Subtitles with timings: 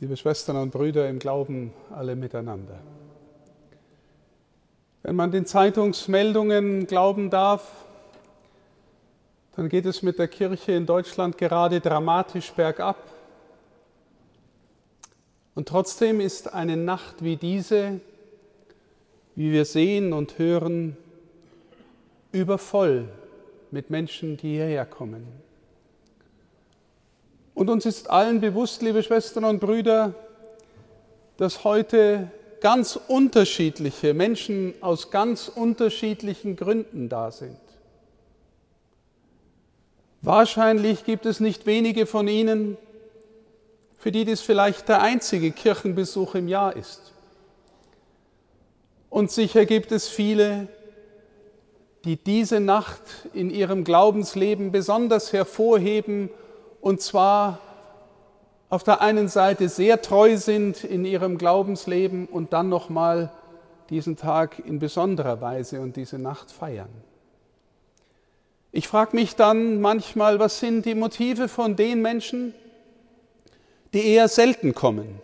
[0.00, 2.78] liebe Schwestern und Brüder im Glauben, alle miteinander.
[5.02, 7.86] Wenn man den Zeitungsmeldungen glauben darf,
[9.54, 12.98] dann geht es mit der Kirche in Deutschland gerade dramatisch bergab.
[15.54, 18.00] Und trotzdem ist eine Nacht wie diese,
[19.34, 20.98] wie wir sehen und hören,
[22.32, 23.08] übervoll
[23.70, 25.45] mit Menschen, die hierher kommen.
[27.56, 30.12] Und uns ist allen bewusst, liebe Schwestern und Brüder,
[31.38, 37.56] dass heute ganz unterschiedliche Menschen aus ganz unterschiedlichen Gründen da sind.
[40.20, 42.76] Wahrscheinlich gibt es nicht wenige von Ihnen,
[43.96, 47.14] für die dies vielleicht der einzige Kirchenbesuch im Jahr ist.
[49.08, 50.68] Und sicher gibt es viele,
[52.04, 53.00] die diese Nacht
[53.32, 56.28] in ihrem Glaubensleben besonders hervorheben
[56.86, 57.58] und zwar
[58.68, 63.32] auf der einen Seite sehr treu sind in ihrem Glaubensleben und dann nochmal
[63.90, 66.88] diesen Tag in besonderer Weise und diese Nacht feiern.
[68.70, 72.54] Ich frage mich dann manchmal, was sind die Motive von den Menschen,
[73.92, 75.20] die eher selten kommen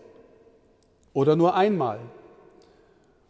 [1.15, 2.01] oder nur einmal.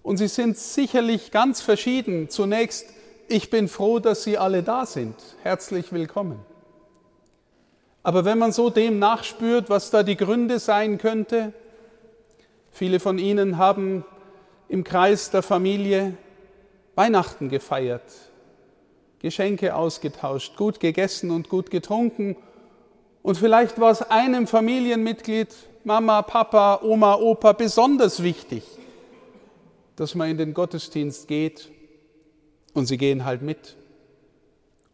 [0.03, 2.31] Und sie sind sicherlich ganz verschieden.
[2.31, 2.87] Zunächst,
[3.29, 5.17] ich bin froh, dass Sie alle da sind.
[5.43, 6.52] Herzlich willkommen.
[8.03, 11.53] Aber wenn man so dem nachspürt, was da die Gründe sein könnte,
[12.73, 14.05] viele von Ihnen haben
[14.69, 16.17] im Kreis der Familie
[16.95, 18.03] Weihnachten gefeiert,
[19.21, 22.37] Geschenke ausgetauscht, gut gegessen und gut getrunken.
[23.23, 28.65] Und vielleicht war es einem Familienmitglied, Mama, Papa, Oma, Opa besonders wichtig,
[29.97, 31.71] dass man in den Gottesdienst geht
[32.75, 33.77] und sie gehen halt mit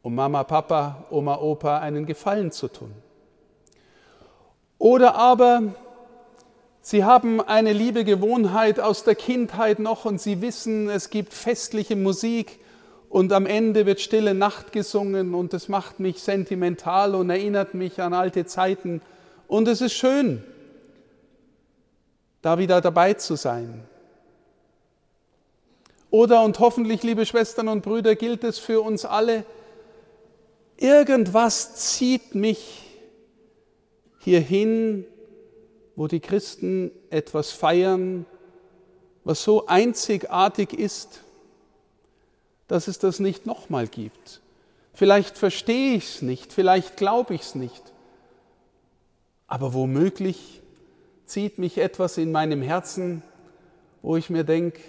[0.09, 2.95] um Mama, Papa, Oma, Opa einen Gefallen zu tun.
[4.79, 5.75] Oder aber
[6.81, 11.95] sie haben eine liebe Gewohnheit aus der Kindheit noch und sie wissen, es gibt festliche
[11.95, 12.59] Musik
[13.11, 18.01] und am Ende wird stille Nacht gesungen und es macht mich sentimental und erinnert mich
[18.01, 19.03] an alte Zeiten
[19.47, 20.43] und es ist schön,
[22.41, 23.83] da wieder dabei zu sein.
[26.11, 29.45] Oder, und hoffentlich, liebe Schwestern und Brüder, gilt es für uns alle,
[30.79, 32.85] Irgendwas zieht mich
[34.21, 35.05] hierhin,
[35.97, 38.25] wo die Christen etwas feiern,
[39.25, 41.25] was so einzigartig ist,
[42.69, 44.41] dass es das nicht nochmal gibt.
[44.95, 47.93] Vielleicht verstehe ich es nicht, vielleicht glaube ich es nicht,
[49.49, 50.63] aber womöglich
[51.25, 53.25] zieht mich etwas in meinem Herzen,
[54.03, 54.81] wo ich mir denke,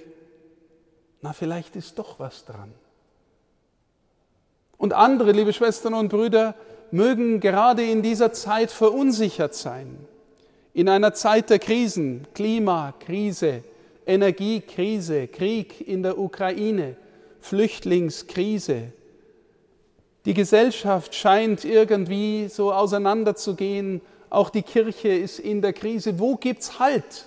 [1.22, 2.72] na vielleicht ist doch was dran.
[4.80, 6.56] Und andere, liebe Schwestern und Brüder,
[6.90, 10.08] mögen gerade in dieser Zeit verunsichert sein.
[10.74, 13.64] In einer Zeit der Krisen, Klimakrise,
[14.08, 16.96] Energiekrise, Krieg in der Ukraine,
[17.42, 18.94] Flüchtlingskrise.
[20.26, 24.00] Die Gesellschaft scheint irgendwie so auseinanderzugehen.
[24.30, 26.20] Auch die Kirche ist in der Krise.
[26.20, 27.26] Wo gibt's Halt?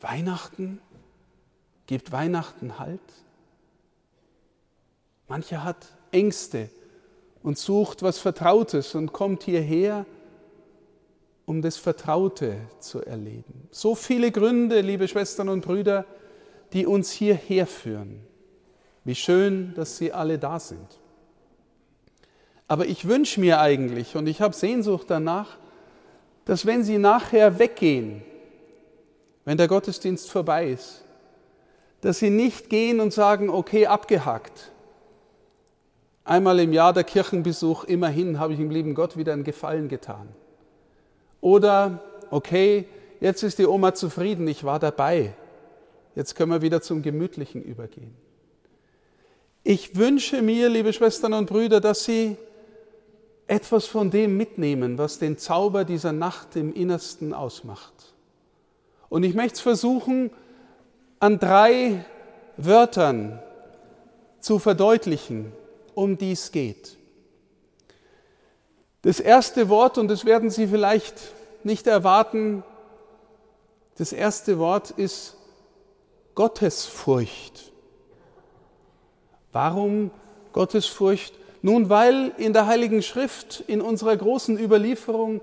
[0.00, 0.80] Weihnachten?
[1.88, 3.00] Gibt Weihnachten Halt?
[5.32, 6.68] Mancher hat Ängste
[7.42, 10.04] und sucht was Vertrautes und kommt hierher,
[11.46, 13.66] um das Vertraute zu erleben.
[13.70, 16.04] So viele Gründe, liebe Schwestern und Brüder,
[16.74, 18.20] die uns hierher führen.
[19.04, 21.00] Wie schön, dass Sie alle da sind.
[22.68, 25.56] Aber ich wünsche mir eigentlich, und ich habe Sehnsucht danach,
[26.44, 28.20] dass wenn Sie nachher weggehen,
[29.46, 31.02] wenn der Gottesdienst vorbei ist,
[32.02, 34.72] dass Sie nicht gehen und sagen, okay, abgehakt,
[36.24, 40.28] Einmal im Jahr der Kirchenbesuch, immerhin habe ich dem lieben Gott wieder einen Gefallen getan.
[41.40, 42.00] Oder,
[42.30, 42.86] okay,
[43.20, 45.34] jetzt ist die Oma zufrieden, ich war dabei.
[46.14, 48.14] Jetzt können wir wieder zum Gemütlichen übergehen.
[49.64, 52.36] Ich wünsche mir, liebe Schwestern und Brüder, dass Sie
[53.46, 58.14] etwas von dem mitnehmen, was den Zauber dieser Nacht im Innersten ausmacht.
[59.08, 60.30] Und ich möchte es versuchen,
[61.20, 62.04] an drei
[62.56, 63.40] Wörtern
[64.40, 65.52] zu verdeutlichen,
[65.94, 66.96] um die es geht.
[69.02, 71.14] Das erste Wort, und das werden Sie vielleicht
[71.64, 72.62] nicht erwarten,
[73.98, 75.36] das erste Wort ist
[76.34, 77.72] Gottesfurcht.
[79.52, 80.10] Warum
[80.52, 81.34] Gottesfurcht?
[81.60, 85.40] Nun, weil in der Heiligen Schrift, in unserer großen Überlieferung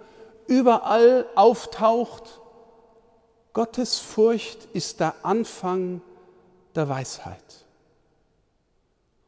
[0.48, 2.40] überall auftaucht,
[3.54, 6.02] Gottesfurcht ist der Anfang
[6.75, 7.66] der Weisheit.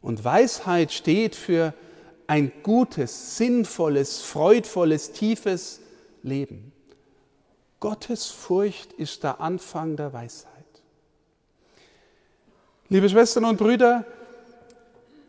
[0.01, 1.73] Und Weisheit steht für
[2.27, 5.81] ein gutes, sinnvolles, freudvolles, tiefes
[6.23, 6.71] Leben.
[7.79, 10.51] Gottes Furcht ist der Anfang der Weisheit.
[12.89, 14.05] Liebe Schwestern und Brüder,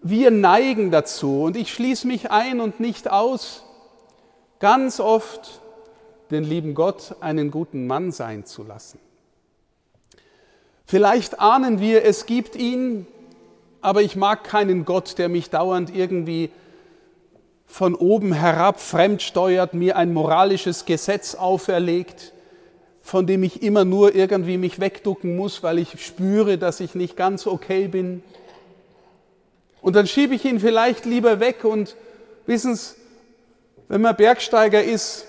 [0.02, 3.62] wir neigen dazu, und ich schließe mich ein und nicht aus,
[4.58, 5.60] ganz oft
[6.30, 8.98] den lieben Gott einen guten Mann sein zu lassen.
[10.86, 13.06] Vielleicht ahnen wir, es gibt ihn,
[13.82, 16.50] aber ich mag keinen Gott, der mich dauernd irgendwie
[17.66, 22.32] von oben herab fremdsteuert, mir ein moralisches Gesetz auferlegt,
[23.02, 27.16] von dem ich immer nur irgendwie mich wegducken muss, weil ich spüre, dass ich nicht
[27.16, 28.22] ganz okay bin.
[29.80, 31.96] Und dann schiebe ich ihn vielleicht lieber weg und
[32.46, 32.94] wissen Sie,
[33.88, 35.26] wenn man Bergsteiger ist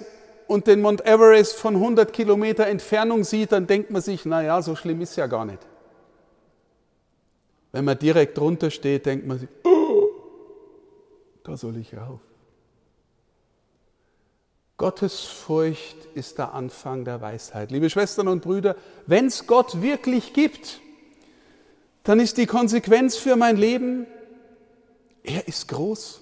[0.47, 4.61] und den Mount Everest von 100 Kilometer Entfernung sieht, dann denkt man sich, na ja,
[4.61, 5.59] so schlimm ist ja gar nicht.
[7.73, 10.07] Wenn man direkt drunter steht, denkt man sich, oh,
[11.43, 12.21] da soll ich rauf.
[14.77, 17.71] Gottes Furcht ist der Anfang der Weisheit.
[17.71, 18.75] Liebe Schwestern und Brüder,
[19.07, 20.81] wenn es Gott wirklich gibt,
[22.03, 24.05] dann ist die Konsequenz für mein Leben,
[25.23, 26.21] er ist groß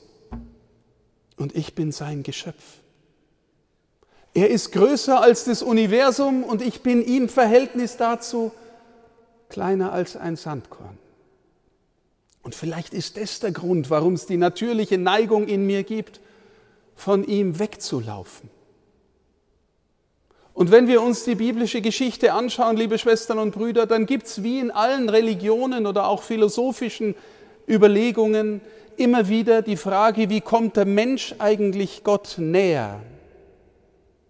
[1.37, 2.79] und ich bin sein Geschöpf.
[4.33, 8.53] Er ist größer als das Universum und ich bin im Verhältnis dazu
[9.49, 10.97] kleiner als ein Sandkorn.
[12.43, 16.19] Und vielleicht ist das der Grund, warum es die natürliche Neigung in mir gibt,
[16.95, 18.49] von ihm wegzulaufen.
[20.53, 24.43] Und wenn wir uns die biblische Geschichte anschauen, liebe Schwestern und Brüder, dann gibt es
[24.43, 27.15] wie in allen Religionen oder auch philosophischen
[27.67, 28.61] Überlegungen
[28.97, 33.01] immer wieder die Frage, wie kommt der Mensch eigentlich Gott näher?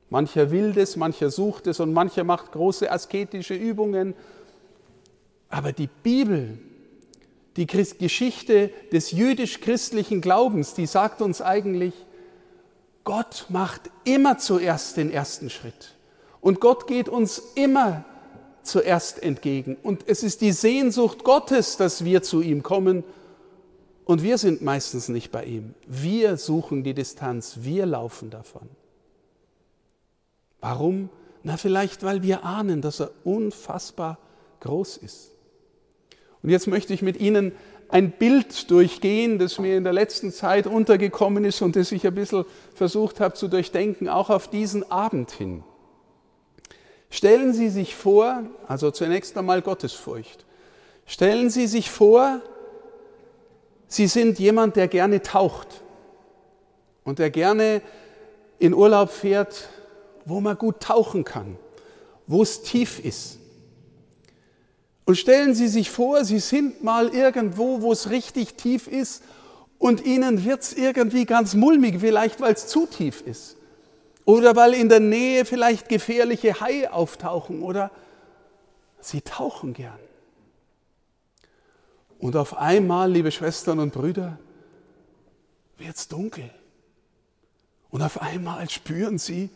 [0.09, 4.13] Mancher will das, mancher sucht es und mancher macht große asketische Übungen.
[5.49, 6.59] Aber die Bibel,
[7.57, 11.93] die Geschichte des jüdisch-christlichen Glaubens, die sagt uns eigentlich,
[13.03, 15.95] Gott macht immer zuerst den ersten Schritt.
[16.39, 18.05] Und Gott geht uns immer
[18.63, 19.75] zuerst entgegen.
[19.81, 23.03] Und es ist die Sehnsucht Gottes, dass wir zu ihm kommen.
[24.05, 25.73] Und wir sind meistens nicht bei ihm.
[25.87, 28.69] Wir suchen die Distanz, wir laufen davon.
[30.59, 31.09] Warum?
[31.43, 34.19] Na vielleicht, weil wir ahnen, dass er unfassbar
[34.59, 35.31] groß ist.
[36.43, 37.51] Und jetzt möchte ich mit Ihnen
[37.89, 42.15] ein Bild durchgehen, das mir in der letzten Zeit untergekommen ist und das ich ein
[42.15, 45.63] bisschen versucht habe zu durchdenken, auch auf diesen Abend hin.
[47.09, 50.45] Stellen Sie sich vor, also zunächst einmal Gottesfurcht,
[51.05, 52.41] stellen Sie sich vor,
[53.87, 55.81] Sie sind jemand, der gerne taucht
[57.03, 57.81] und der gerne
[58.57, 59.67] in Urlaub fährt
[60.25, 61.57] wo man gut tauchen kann,
[62.27, 63.39] wo es tief ist.
[65.05, 69.23] Und stellen Sie sich vor, Sie sind mal irgendwo, wo es richtig tief ist
[69.79, 73.57] und Ihnen wird es irgendwie ganz mulmig, vielleicht weil es zu tief ist.
[74.25, 77.91] Oder weil in der Nähe vielleicht gefährliche Haie auftauchen oder
[78.99, 79.99] Sie tauchen gern.
[82.19, 84.37] Und auf einmal, liebe Schwestern und Brüder,
[85.77, 86.51] wird es dunkel.
[87.89, 89.49] Und auf einmal spüren Sie,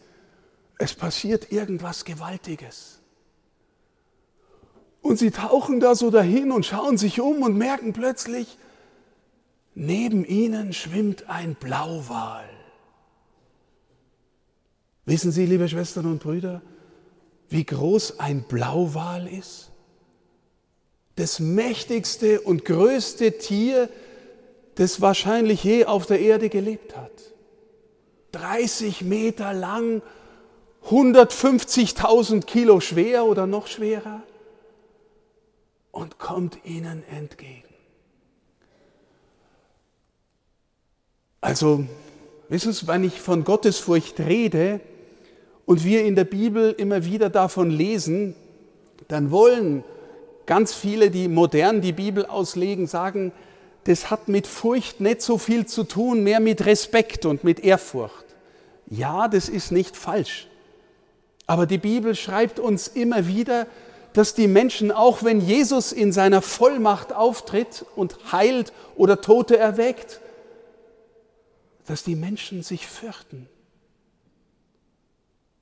[0.79, 2.99] es passiert irgendwas Gewaltiges.
[5.05, 8.57] Und sie tauchen da so dahin und schauen sich um und merken plötzlich,
[9.75, 12.49] neben ihnen schwimmt ein Blauwal.
[15.05, 16.63] Wissen Sie, liebe Schwestern und Brüder,
[17.49, 19.69] wie groß ein Blauwal ist?
[21.17, 23.89] Das mächtigste und größte Tier,
[24.73, 27.11] das wahrscheinlich je auf der Erde gelebt hat.
[28.31, 30.01] 30 Meter lang
[30.89, 34.23] 150.000 Kilo schwer oder noch schwerer
[35.95, 37.63] und kommt ihnen entgegen.
[41.39, 41.85] Also,
[42.49, 44.81] wissen Sie, wenn ich von Gottesfurcht rede
[45.65, 48.35] und wir in der Bibel immer wieder davon lesen,
[49.07, 49.85] dann wollen
[50.45, 53.31] ganz viele, die modern die Bibel auslegen, sagen,
[53.85, 58.25] das hat mit Furcht nicht so viel zu tun, mehr mit Respekt und mit Ehrfurcht.
[58.87, 60.47] Ja, das ist nicht falsch.
[61.47, 63.67] Aber die Bibel schreibt uns immer wieder,
[64.15, 70.21] dass die Menschen, auch wenn Jesus in seiner Vollmacht auftritt und heilt oder Tote erweckt,
[71.85, 73.49] dass die Menschen sich fürchten.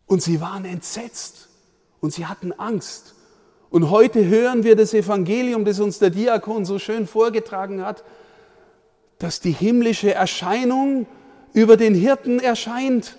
[0.05, 1.50] Und sie waren entsetzt
[2.00, 3.15] und sie hatten Angst.
[3.72, 8.03] Und heute hören wir das Evangelium, das uns der Diakon so schön vorgetragen hat,
[9.17, 11.07] dass die himmlische Erscheinung
[11.53, 13.17] über den Hirten erscheint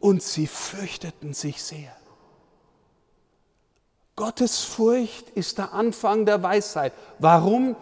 [0.00, 1.97] und sie fürchteten sich sehr.
[4.18, 6.92] Gottesfurcht ist der Anfang der Weisheit.
[7.20, 7.76] Warum?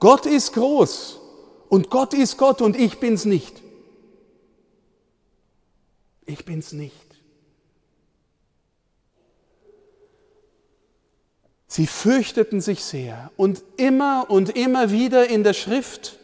[0.00, 1.20] Gott ist groß
[1.68, 3.60] und Gott ist Gott und ich bin's nicht.
[6.24, 6.94] Ich bin's nicht.
[11.66, 16.18] Sie fürchteten sich sehr und immer und immer wieder in der Schrift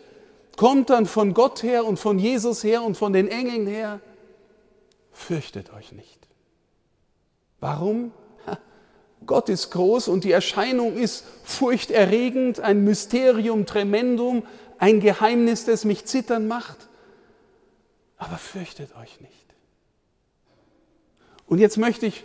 [0.57, 4.01] kommt dann von Gott her und von Jesus her und von den Engeln her,
[5.11, 6.27] fürchtet euch nicht.
[7.61, 8.13] Warum?
[9.27, 14.45] Gott ist groß und die Erscheinung ist furchterregend, ein Mysterium tremendum,
[14.79, 16.89] ein Geheimnis, das mich zittern macht.
[18.19, 19.33] Aber fürchtet euch nicht.
[21.47, 22.25] Und jetzt möchte ich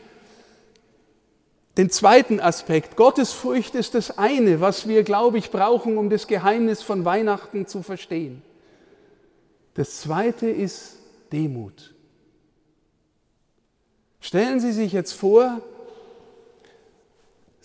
[1.77, 2.95] den zweiten Aspekt.
[2.95, 7.83] Gottesfurcht ist das eine, was wir, glaube ich, brauchen, um das Geheimnis von Weihnachten zu
[7.83, 8.41] verstehen.
[9.75, 10.97] Das zweite ist
[11.31, 11.93] Demut.
[14.19, 15.61] Stellen Sie sich jetzt vor,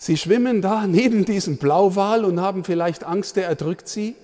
[0.03, 4.15] Sie schwimmen da neben diesem Blauwal und haben vielleicht Angst, der erdrückt Sie.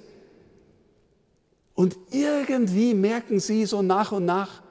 [1.73, 4.61] Und irgendwie merken Sie so nach und nach,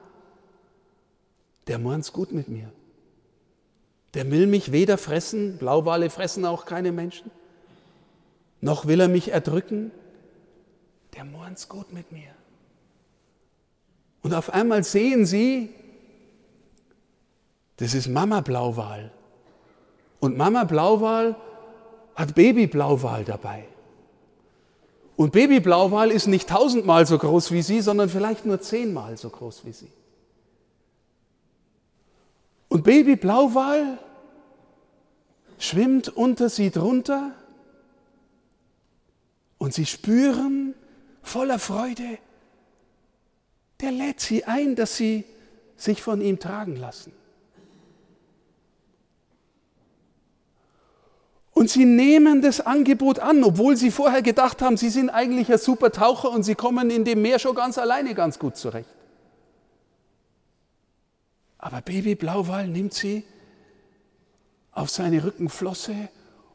[1.65, 2.71] der meint's gut mit mir.
[4.13, 7.31] Der will mich weder fressen, Blauwale fressen auch keine Menschen,
[8.61, 9.91] noch will er mich erdrücken.
[11.15, 12.35] Der meint's gut mit mir.
[14.21, 15.73] Und auf einmal sehen Sie,
[17.77, 19.11] das ist Mama Blauwal.
[20.19, 21.35] Und Mama Blauwal
[22.15, 23.65] hat Baby Blauwal dabei.
[25.15, 29.29] Und Baby Blauwal ist nicht tausendmal so groß wie sie, sondern vielleicht nur zehnmal so
[29.29, 29.91] groß wie sie.
[32.69, 33.97] Und Baby Blauwal
[35.57, 37.31] schwimmt unter sie drunter
[39.57, 40.73] und sie spüren
[41.21, 42.17] voller Freude,
[43.81, 45.25] der lädt sie ein, dass sie
[45.75, 47.11] sich von ihm tragen lassen.
[51.59, 55.57] Und sie nehmen das Angebot an, obwohl sie vorher gedacht haben, sie sind eigentlich ein
[55.57, 58.87] super Taucher und sie kommen in dem Meer schon ganz alleine ganz gut zurecht.
[61.57, 63.25] Aber Baby Blauwal nimmt sie
[64.71, 66.07] auf seine Rückenflosse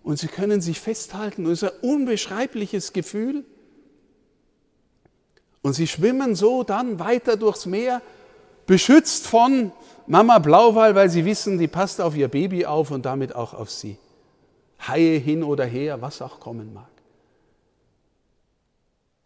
[0.02, 1.44] und sie können sich festhalten.
[1.44, 3.44] Und es ist ein unbeschreibliches Gefühl.
[5.60, 8.00] Und sie schwimmen so dann weiter durchs Meer,
[8.66, 9.70] beschützt von
[10.06, 13.70] Mama Blauwal, weil sie wissen, die passt auf ihr Baby auf und damit auch auf
[13.70, 13.98] sie.
[14.88, 16.88] Haie hin oder her, was auch kommen mag.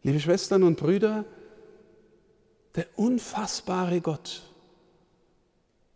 [0.03, 1.25] Liebe Schwestern und Brüder,
[2.75, 4.43] der unfassbare Gott,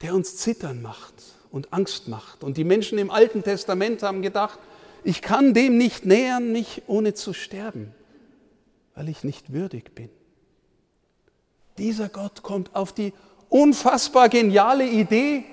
[0.01, 1.15] der uns zittern macht
[1.51, 2.43] und Angst macht.
[2.43, 4.59] Und die Menschen im Alten Testament haben gedacht,
[5.05, 7.95] ich kann dem nicht nähern, nicht ohne zu sterben,
[8.95, 10.11] weil ich nicht würdig bin.
[11.79, 13.13] Dieser Gott kommt auf die
[13.49, 15.45] unfassbar geniale Idee,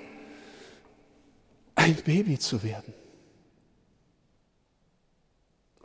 [1.74, 2.92] ein Baby zu werden.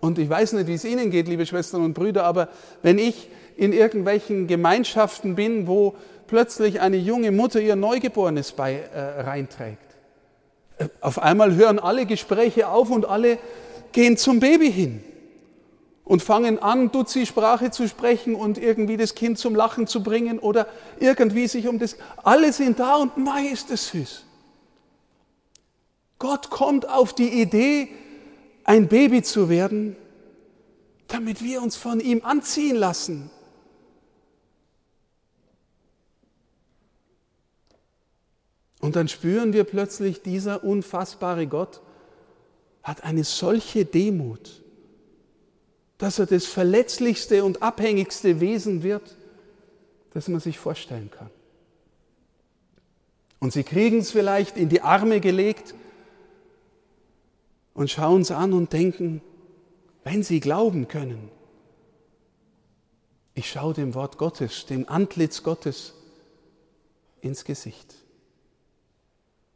[0.05, 2.49] Und ich weiß nicht, wie es Ihnen geht, liebe Schwestern und Brüder, aber
[2.83, 5.95] wenn ich in irgendwelchen Gemeinschaften bin, wo
[6.27, 9.79] plötzlich eine junge Mutter ihr Neugeborenes bei, äh, reinträgt,
[10.77, 13.39] äh, auf einmal hören alle Gespräche auf und alle
[13.93, 15.03] gehen zum Baby hin
[16.03, 20.67] und fangen an, Dutzi-Sprache zu sprechen und irgendwie das Kind zum Lachen zu bringen oder
[20.99, 21.97] irgendwie sich um das.
[22.17, 24.23] Alle sind da und mei, ist das süß.
[26.19, 27.89] Gott kommt auf die Idee,
[28.65, 29.95] ein Baby zu werden,
[31.07, 33.29] damit wir uns von ihm anziehen lassen.
[38.81, 41.81] Und dann spüren wir plötzlich, dieser unfassbare Gott
[42.83, 44.61] hat eine solche Demut,
[45.97, 49.15] dass er das verletzlichste und abhängigste Wesen wird,
[50.13, 51.29] das man sich vorstellen kann.
[53.39, 55.75] Und sie kriegen es vielleicht in die Arme gelegt
[57.75, 59.21] und schauen es an und denken,
[60.03, 61.29] wenn sie glauben können,
[63.35, 65.93] ich schaue dem Wort Gottes, dem Antlitz Gottes
[67.21, 67.93] ins Gesicht.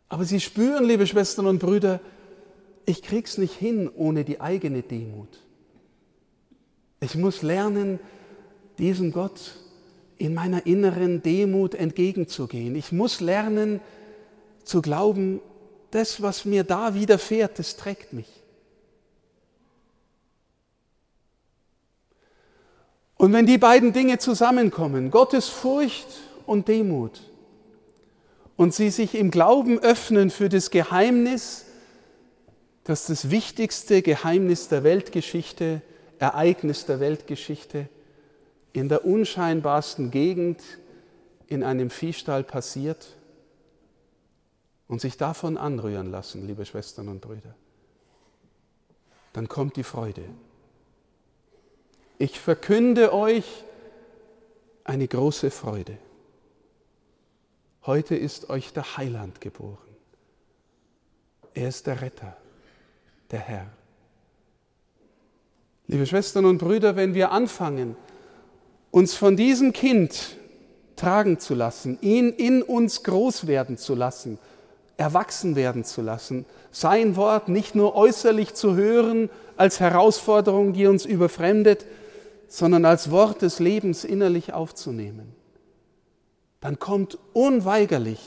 [0.10, 2.02] Aber sie spüren, liebe Schwestern und Brüder,
[2.86, 5.40] ich krieg's nicht hin ohne die eigene Demut.
[7.00, 8.00] Ich muss lernen,
[8.80, 9.56] diesem Gott
[10.18, 12.76] in meiner inneren Demut entgegenzugehen.
[12.76, 13.80] Ich muss lernen
[14.64, 15.40] zu glauben,
[15.92, 18.28] das, was mir da widerfährt, das trägt mich.
[23.18, 26.08] Und wenn die beiden Dinge zusammenkommen, Gottes Furcht
[26.46, 27.22] und Demut,
[28.60, 31.66] und sie sich im Glauben öffnen für das Geheimnis,
[32.84, 35.82] dass das wichtigste Geheimnis der Weltgeschichte,
[36.18, 37.88] Ereignis der Weltgeschichte
[38.74, 40.62] in der unscheinbarsten Gegend
[41.48, 43.16] in einem Viehstall passiert,
[44.90, 47.56] und sich davon anrühren lassen, liebe Schwestern und Brüder,
[49.32, 50.24] dann kommt die Freude.
[52.18, 53.64] Ich verkünde euch
[54.84, 55.98] eine große Freude.
[57.86, 59.78] Heute ist euch der Heiland geboren.
[61.54, 62.36] Er ist der Retter,
[63.30, 63.68] der Herr.
[65.88, 67.96] Liebe Schwestern und Brüder, wenn wir anfangen,
[68.90, 70.36] uns von diesem Kind
[70.96, 74.40] tragen zu lassen, ihn in uns groß werden zu lassen,
[75.00, 81.06] erwachsen werden zu lassen, sein Wort nicht nur äußerlich zu hören als Herausforderung, die uns
[81.06, 81.86] überfremdet,
[82.50, 85.34] sondern als Wort des Lebens innerlich aufzunehmen,
[86.60, 88.20] dann kommt unweigerlich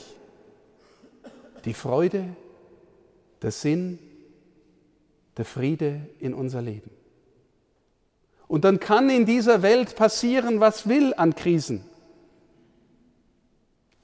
[1.65, 2.25] die Freude,
[3.43, 3.99] der Sinn,
[5.37, 6.89] der Friede in unser Leben.
[8.47, 11.85] Und dann kann in dieser Welt passieren, was will an Krisen.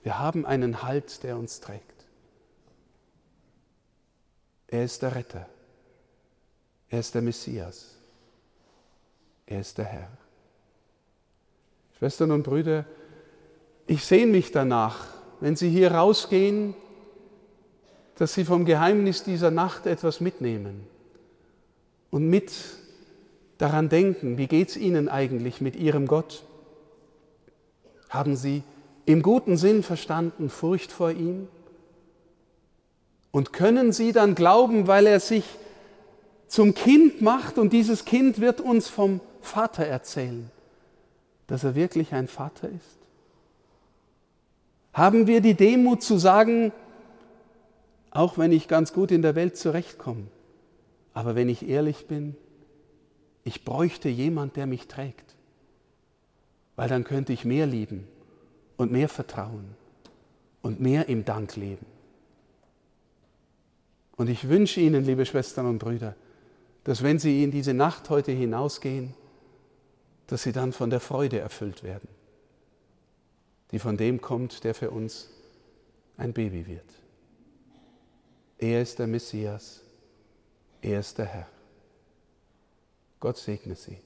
[0.03, 1.99] Wir haben einen Halt, der uns trägt.
[4.71, 5.47] Er ist der Retter.
[6.89, 7.95] Er ist der Messias.
[9.45, 10.09] Er ist der Herr.
[11.97, 12.85] Schwestern und Brüder,
[13.88, 15.07] ich sehne mich danach,
[15.39, 16.75] wenn Sie hier rausgehen,
[18.15, 20.85] dass Sie vom Geheimnis dieser Nacht etwas mitnehmen
[22.11, 22.51] und mit
[23.57, 26.43] daran denken, wie geht es Ihnen eigentlich mit Ihrem Gott?
[28.09, 28.63] Haben Sie
[29.05, 31.47] im guten Sinn verstanden Furcht vor ihm?
[33.31, 35.43] Und können Sie dann glauben, weil er sich
[36.48, 40.50] zum Kind macht und dieses Kind wird uns vom Vater erzählen,
[41.48, 42.98] dass er wirklich ein Vater ist?
[44.93, 46.71] Haben wir die Demut zu sagen,
[48.12, 50.25] auch wenn ich ganz gut in der Welt zurechtkomme,
[51.13, 52.36] aber wenn ich ehrlich bin,
[53.43, 55.36] ich bräuchte jemand, der mich trägt,
[56.75, 58.07] weil dann könnte ich mehr lieben
[58.77, 59.75] und mehr vertrauen
[60.62, 61.86] und mehr im Dank leben.
[64.19, 66.13] Und ich wünsche Ihnen, liebe Schwestern und Brüder,
[66.83, 69.13] dass wenn Sie in diese Nacht heute hinausgehen,
[70.27, 72.09] dass Sie dann von der Freude erfüllt werden,
[73.71, 75.29] die von dem kommt, der für uns
[76.17, 76.93] ein Baby wird.
[78.57, 79.83] Er ist der Messias,
[80.81, 81.47] er ist der Herr.
[83.21, 83.99] Gott segne Sie.